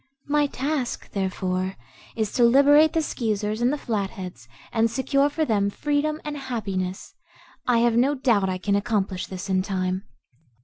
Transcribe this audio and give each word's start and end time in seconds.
My 0.25 0.47
task, 0.47 1.11
therefore, 1.11 1.75
is 2.15 2.31
to 2.33 2.43
liberate 2.43 2.93
the 2.93 3.03
Skeezers 3.03 3.61
and 3.61 3.71
the 3.71 3.77
Flatheads 3.77 4.47
and 4.73 4.89
secure 4.89 5.29
for 5.29 5.45
them 5.45 5.69
freedom 5.69 6.19
and 6.25 6.37
happiness. 6.37 7.13
I 7.67 7.81
have 7.81 7.95
no 7.95 8.15
doubt 8.15 8.49
I 8.49 8.57
can 8.57 8.75
accomplish 8.75 9.27
this 9.27 9.47
in 9.47 9.61
time." 9.61 10.05